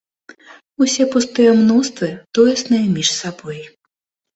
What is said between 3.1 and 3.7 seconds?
сабой.